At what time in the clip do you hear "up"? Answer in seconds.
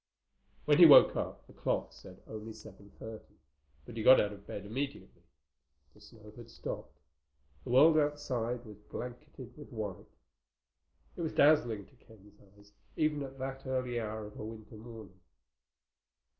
1.15-1.45